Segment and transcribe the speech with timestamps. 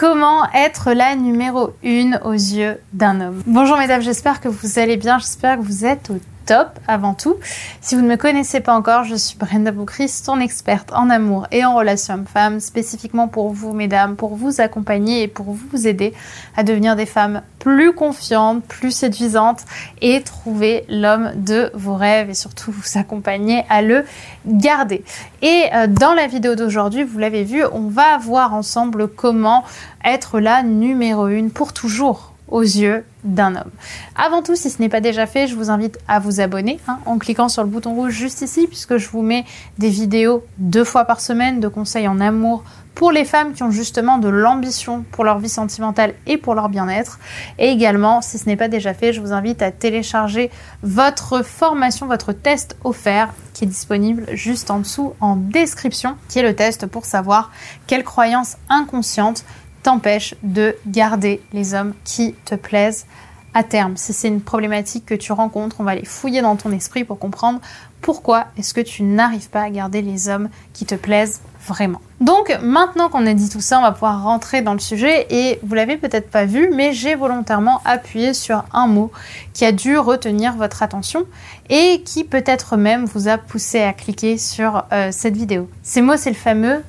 [0.00, 3.42] Comment être la numéro une aux yeux d'un homme.
[3.46, 6.18] Bonjour mesdames, j'espère que vous allez bien, j'espère que vous êtes au
[6.50, 7.36] top avant tout.
[7.80, 11.46] Si vous ne me connaissez pas encore, je suis Brenda Boucris, ton experte en amour
[11.52, 16.12] et en relations hommes-femmes, spécifiquement pour vous mesdames, pour vous accompagner et pour vous aider
[16.56, 19.60] à devenir des femmes plus confiantes, plus séduisantes
[20.00, 24.04] et trouver l'homme de vos rêves et surtout vous accompagner à le
[24.44, 25.04] garder.
[25.42, 29.62] Et euh, dans la vidéo d'aujourd'hui, vous l'avez vu, on va voir ensemble comment
[30.04, 33.70] être la numéro une pour toujours aux yeux d'un homme.
[34.16, 36.98] Avant tout, si ce n'est pas déjà fait, je vous invite à vous abonner hein,
[37.06, 39.44] en cliquant sur le bouton rouge juste ici, puisque je vous mets
[39.78, 42.64] des vidéos deux fois par semaine de conseils en amour
[42.94, 46.68] pour les femmes qui ont justement de l'ambition pour leur vie sentimentale et pour leur
[46.68, 47.18] bien-être.
[47.58, 50.50] Et également, si ce n'est pas déjà fait, je vous invite à télécharger
[50.82, 56.42] votre formation, votre test offert qui est disponible juste en dessous en description, qui est
[56.42, 57.50] le test pour savoir
[57.86, 59.44] quelles croyances inconscientes
[59.82, 63.06] t'empêche de garder les hommes qui te plaisent
[63.54, 63.96] à terme.
[63.96, 67.18] Si c'est une problématique que tu rencontres, on va aller fouiller dans ton esprit pour
[67.18, 67.60] comprendre
[68.00, 72.00] pourquoi est-ce que tu n'arrives pas à garder les hommes qui te plaisent vraiment.
[72.20, 75.58] Donc maintenant qu'on a dit tout ça, on va pouvoir rentrer dans le sujet et
[75.62, 79.10] vous l'avez peut-être pas vu, mais j'ai volontairement appuyé sur un mot
[79.52, 81.26] qui a dû retenir votre attention
[81.68, 85.68] et qui peut-être même vous a poussé à cliquer sur euh, cette vidéo.
[85.82, 86.82] Ces mots, c'est le fameux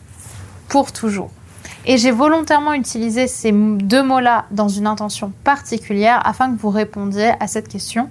[0.70, 1.32] pour toujours.
[1.86, 7.34] Et j'ai volontairement utilisé ces deux mots-là dans une intention particulière afin que vous répondiez
[7.40, 8.10] à cette question.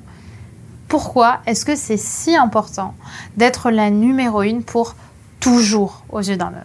[0.88, 2.94] Pourquoi est-ce que c'est si important
[3.36, 4.96] d'être la numéro une pour
[5.38, 6.64] toujours aux yeux d'un homme?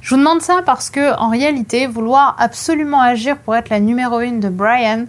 [0.00, 4.20] Je vous demande ça parce que, en réalité, vouloir absolument agir pour être la numéro
[4.20, 5.06] une de Brian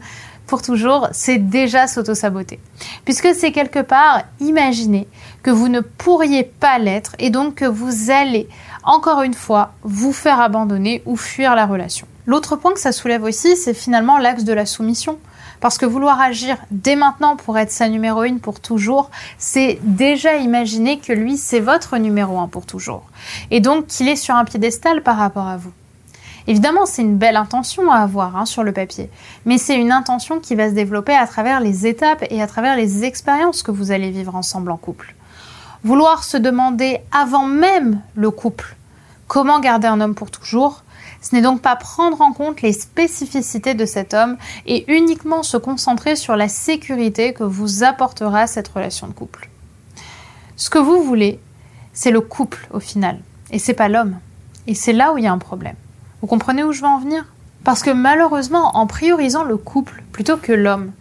[0.47, 2.59] pour toujours, c'est déjà s'auto-saboter.
[3.05, 5.07] Puisque c'est quelque part imaginer
[5.43, 8.47] que vous ne pourriez pas l'être et donc que vous allez
[8.87, 12.07] encore une fois, vous faire abandonner ou fuir la relation.
[12.25, 15.19] L'autre point que ça soulève aussi, c'est finalement l'axe de la soumission.
[15.59, 20.37] Parce que vouloir agir dès maintenant pour être sa numéro une pour toujours, c'est déjà
[20.37, 23.03] imaginer que lui, c'est votre numéro un pour toujours.
[23.51, 25.71] Et donc qu'il est sur un piédestal par rapport à vous.
[26.47, 29.09] Évidemment, c'est une belle intention à avoir hein, sur le papier,
[29.45, 32.77] mais c'est une intention qui va se développer à travers les étapes et à travers
[32.77, 35.13] les expériences que vous allez vivre ensemble en couple.
[35.83, 38.77] Vouloir se demander avant même le couple
[39.27, 40.83] Comment garder un homme pour toujours
[41.21, 45.57] Ce n'est donc pas prendre en compte les spécificités de cet homme et uniquement se
[45.57, 49.49] concentrer sur la sécurité que vous apportera cette relation de couple.
[50.55, 51.41] Ce que vous voulez,
[51.91, 53.19] c'est le couple au final,
[53.51, 54.17] et c'est pas l'homme.
[54.65, 55.75] Et c'est là où il y a un problème.
[56.21, 57.25] Vous comprenez où je veux en venir?
[57.63, 60.91] Parce que malheureusement, en priorisant le couple plutôt que l'homme,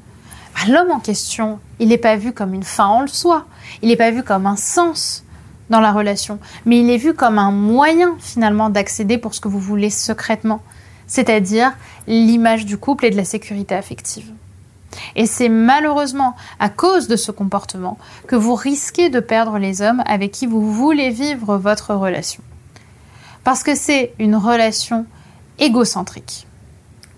[0.55, 3.47] bah, l'homme en question, il n'est pas vu comme une fin en soi,
[3.83, 5.25] il n'est pas vu comme un sens,
[5.71, 9.49] dans la relation, mais il est vu comme un moyen finalement d'accéder pour ce que
[9.49, 10.63] vous voulez secrètement,
[11.07, 11.73] c'est-à-dire
[12.07, 14.31] l'image du couple et de la sécurité affective.
[15.15, 17.99] Et c'est malheureusement à cause de ce comportement
[18.29, 22.43] que vous risquez de perdre les hommes avec qui vous voulez vivre votre relation.
[23.47, 25.07] Parce que c'est une relation
[25.61, 26.49] égocentrique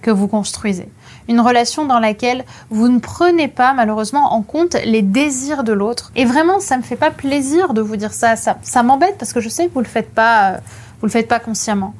[0.03, 0.91] que vous construisez
[1.27, 6.13] une relation dans laquelle vous ne prenez pas malheureusement en compte les désirs de l'autre.
[6.17, 8.35] Et vraiment, ça me fait pas plaisir de vous dire ça.
[8.37, 10.57] Ça, m'embête parce que je sais que vous le faites pas, euh,
[11.01, 11.95] vous le faites pas consciemment.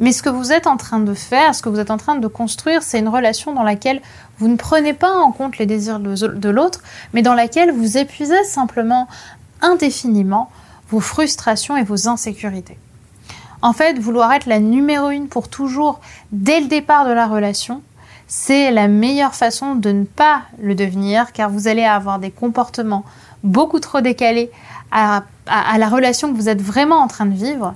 [0.00, 2.16] Mais ce que vous êtes en train de faire, ce que vous êtes en train
[2.16, 4.00] de construire, c'est une relation dans laquelle
[4.38, 6.80] vous ne prenez pas en compte les désirs de l'autre,
[7.12, 9.06] mais dans laquelle vous épuisez simplement
[9.60, 10.50] indéfiniment
[10.88, 12.78] vos frustrations et vos insécurités.
[13.62, 16.00] En fait, vouloir être la numéro une pour toujours
[16.32, 17.82] dès le départ de la relation,
[18.26, 23.04] c'est la meilleure façon de ne pas le devenir car vous allez avoir des comportements
[23.44, 24.50] beaucoup trop décalés
[24.90, 27.74] à, la relation que vous êtes vraiment en train de vivre.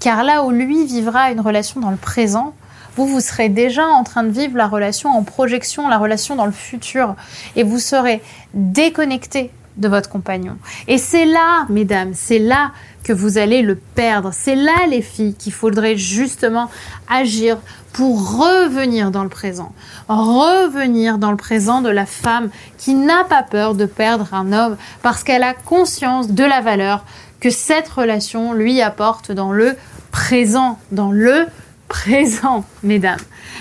[0.00, 2.54] Car là où lui vivra une relation dans le présent,
[2.96, 6.46] vous, vous serez déjà en train de vivre la relation en projection, la relation dans
[6.46, 7.16] le futur.
[7.56, 8.22] Et vous serez
[8.54, 10.56] déconnecté de votre compagnon.
[10.86, 12.70] Et c'est là, mesdames, c'est là
[13.04, 14.30] que vous allez le perdre.
[14.32, 16.70] C'est là, les filles, qu'il faudrait justement
[17.08, 17.58] agir
[17.92, 19.72] pour revenir dans le présent.
[20.08, 24.76] Revenir dans le présent de la femme qui n'a pas peur de perdre un homme
[25.02, 27.04] parce qu'elle a conscience de la valeur
[27.38, 29.76] que cette relation lui apporte dans le
[30.10, 31.46] présent, dans le
[31.88, 33.20] présent, mesdames.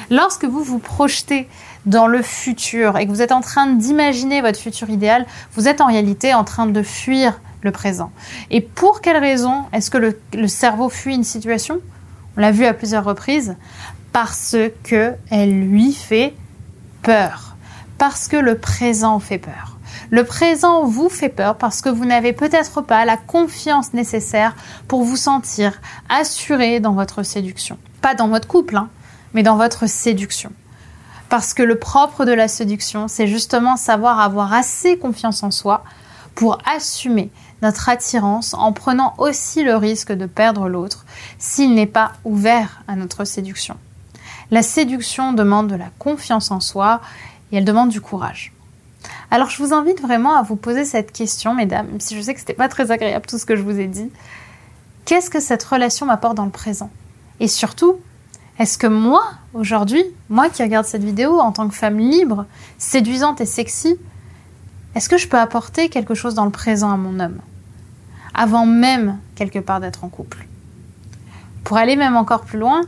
[0.10, 1.48] Lorsque vous vous projetez
[1.86, 5.82] dans le futur et que vous êtes en train d'imaginer votre futur idéal, vous êtes
[5.82, 8.12] en réalité en train de fuir le présent.
[8.52, 11.80] Et pour quelle raison est-ce que le, cerveau fuit une situation?
[12.38, 13.56] On l'a vu à plusieurs reprises.
[14.12, 16.34] Parce que elle lui fait
[17.02, 17.56] peur.
[17.98, 19.78] Parce que le présent fait peur.
[20.12, 24.56] Le présent vous fait peur parce que vous n'avez peut-être pas la confiance nécessaire
[24.88, 27.78] pour vous sentir assuré dans votre séduction.
[28.02, 28.90] Pas dans votre couple, hein,
[29.34, 30.52] mais dans votre séduction.
[31.30, 35.84] Parce que le propre de la séduction, c'est justement savoir avoir assez confiance en soi
[36.36, 37.32] pour assumer
[37.64, 41.06] notre attirance en prenant aussi le risque de perdre l'autre
[41.40, 43.78] s'il n'est pas ouvert à notre séduction.
[44.52, 47.02] La séduction demande de la confiance en soi
[47.52, 48.54] et elle demande du courage.
[49.32, 52.34] Alors je vous invite vraiment à vous poser cette question, mesdames, même si je sais
[52.34, 54.12] que ce n'était pas très agréable tout ce que je vous ai dit.
[55.06, 56.90] Qu'est-ce que cette relation m'apporte dans le présent?
[57.40, 57.98] Et surtout,
[58.60, 59.24] est-ce que moi,
[59.54, 62.46] aujourd'hui, moi qui regarde cette vidéo en tant que femme libre,
[62.78, 63.98] séduisante et sexy,
[64.96, 67.40] est-ce que je peux apporter quelque chose dans le présent à mon homme?
[68.34, 70.46] Avant même, quelque part, d'être en couple.
[71.64, 72.82] Pour aller même encore plus loin,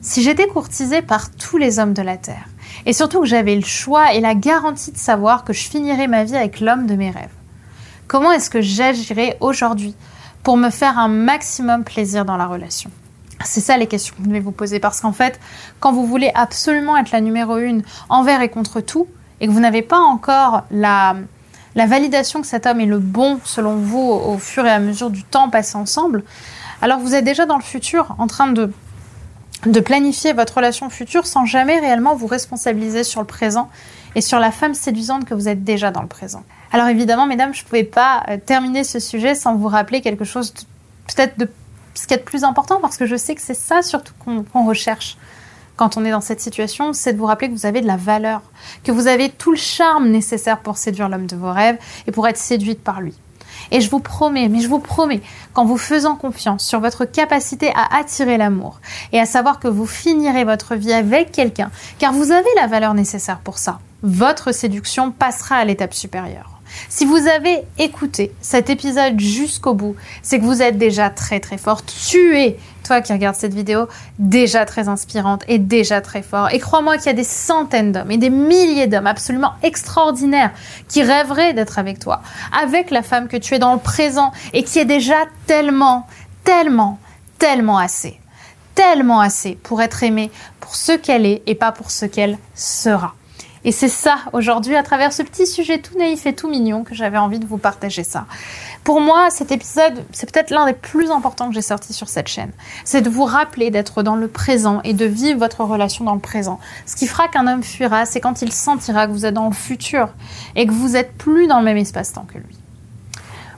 [0.00, 2.48] si j'étais courtisée par tous les hommes de la Terre,
[2.86, 6.24] et surtout que j'avais le choix et la garantie de savoir que je finirais ma
[6.24, 7.28] vie avec l'homme de mes rêves,
[8.06, 9.94] comment est-ce que j'agirais aujourd'hui
[10.42, 12.90] pour me faire un maximum plaisir dans la relation?
[13.44, 15.38] C'est ça les questions que vous devez vous poser parce qu'en fait,
[15.80, 19.06] quand vous voulez absolument être la numéro une envers et contre tout,
[19.40, 21.16] et que vous n'avez pas encore la,
[21.76, 25.10] la validation que cet homme est le bon selon vous au fur et à mesure
[25.10, 26.24] du temps passé ensemble,
[26.82, 28.72] alors vous êtes déjà dans le futur en train de,
[29.66, 33.68] de planifier votre relation future sans jamais réellement vous responsabiliser sur le présent
[34.14, 36.42] et sur la femme séduisante que vous êtes déjà dans le présent.
[36.72, 40.24] Alors évidemment, mesdames, je ne pouvais pas euh, terminer ce sujet sans vous rappeler quelque
[40.24, 40.52] chose
[41.14, 41.48] peut-être de
[41.94, 44.66] ce qui est de plus important, parce que je sais que c'est ça surtout qu'on
[44.66, 45.16] recherche
[45.76, 47.96] quand on est dans cette situation, c'est de vous rappeler que vous avez de la
[47.96, 48.40] valeur,
[48.82, 52.26] que vous avez tout le charme nécessaire pour séduire l'homme de vos rêves et pour
[52.26, 53.14] être séduite par lui.
[53.70, 57.72] Et je vous promets, mais je vous promets, qu'en vous faisant confiance sur votre capacité
[57.74, 58.80] à attirer l'amour
[59.12, 62.94] et à savoir que vous finirez votre vie avec quelqu'un, car vous avez la valeur
[62.94, 66.56] nécessaire pour ça, votre séduction passera à l'étape supérieure.
[66.88, 71.58] Si vous avez écouté cet épisode jusqu'au bout, c'est que vous êtes déjà très très
[71.58, 71.94] forte.
[72.08, 73.88] Tu es, toi qui regardes cette vidéo,
[74.18, 76.50] déjà très inspirante et déjà très fort.
[76.52, 80.52] Et crois-moi qu'il y a des centaines d'hommes et des milliers d'hommes absolument extraordinaires
[80.88, 82.22] qui rêveraient d'être avec toi,
[82.60, 85.16] avec la femme que tu es dans le présent et qui est déjà
[85.46, 86.06] tellement,
[86.44, 86.98] tellement,
[87.38, 88.20] tellement assez
[88.76, 90.30] tellement assez pour être aimée
[90.60, 93.14] pour ce qu'elle est et pas pour ce qu'elle sera.
[93.64, 96.94] Et c'est ça, aujourd'hui, à travers ce petit sujet tout naïf et tout mignon, que
[96.94, 98.26] j'avais envie de vous partager ça.
[98.84, 102.28] Pour moi, cet épisode, c'est peut-être l'un des plus importants que j'ai sorti sur cette
[102.28, 102.52] chaîne.
[102.84, 106.20] C'est de vous rappeler d'être dans le présent et de vivre votre relation dans le
[106.20, 106.60] présent.
[106.86, 109.54] Ce qui fera qu'un homme fuira, c'est quand il sentira que vous êtes dans le
[109.54, 110.10] futur
[110.54, 112.56] et que vous êtes plus dans le même espace-temps que lui.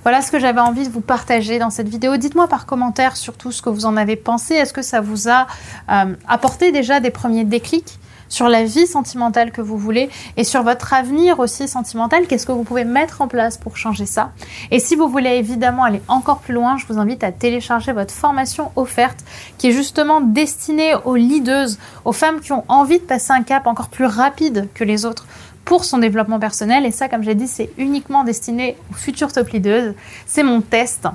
[0.04, 2.16] Voilà ce que j'avais envie de vous partager dans cette vidéo.
[2.16, 4.54] Dites-moi par commentaire surtout ce que vous en avez pensé.
[4.54, 5.46] Est-ce que ça vous a
[5.90, 7.98] euh, apporté déjà des premiers déclics?
[8.28, 12.26] Sur la vie sentimentale que vous voulez et sur votre avenir aussi sentimental.
[12.26, 14.32] Qu'est-ce que vous pouvez mettre en place pour changer ça?
[14.70, 18.14] Et si vous voulez évidemment aller encore plus loin, je vous invite à télécharger votre
[18.14, 19.18] formation offerte
[19.58, 21.68] qui est justement destinée aux leaders,
[22.04, 25.26] aux femmes qui ont envie de passer un cap encore plus rapide que les autres
[25.64, 26.86] pour son développement personnel.
[26.86, 29.92] Et ça, comme j'ai dit, c'est uniquement destiné aux futures top leaders.
[30.26, 31.06] C'est mon test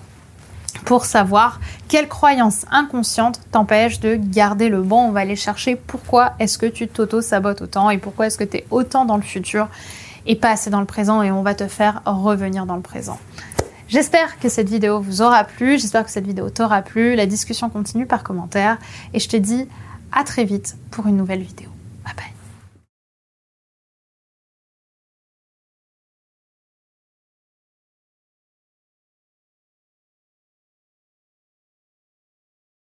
[0.85, 5.07] pour savoir quelle croyance inconsciente t'empêche de garder le bon.
[5.07, 8.57] On va aller chercher pourquoi est-ce que tu t'auto-sabotes autant et pourquoi est-ce que tu
[8.57, 9.67] es autant dans le futur
[10.25, 13.19] et pas assez dans le présent et on va te faire revenir dans le présent.
[13.87, 17.15] J'espère que cette vidéo vous aura plu, j'espère que cette vidéo t'aura plu.
[17.15, 18.77] La discussion continue par commentaire
[19.13, 19.67] et je te dis
[20.11, 21.69] à très vite pour une nouvelle vidéo.